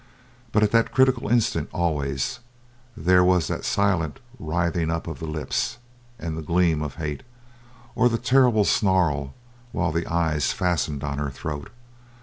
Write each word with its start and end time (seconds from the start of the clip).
But 0.51 0.63
at 0.63 0.71
the 0.71 0.83
critical 0.85 1.27
instant 1.29 1.69
always 1.71 2.39
there 2.97 3.23
was 3.23 3.49
the 3.49 3.61
silent 3.61 4.19
writhing 4.39 4.89
up 4.89 5.05
of 5.05 5.19
the 5.19 5.27
lips 5.27 5.77
and 6.17 6.35
the 6.35 6.41
gleam 6.41 6.81
of 6.81 6.95
hate 6.95 7.21
or 7.93 8.09
the 8.09 8.17
terrible 8.17 8.65
snarl 8.65 9.35
while 9.71 9.91
the 9.91 10.07
eyes 10.07 10.53
fastened 10.53 11.03
on 11.03 11.19
her 11.19 11.29
throat. 11.29 11.69